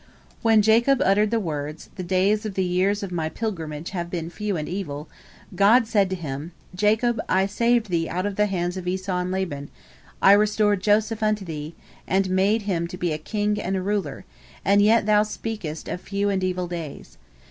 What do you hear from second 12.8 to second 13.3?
to be a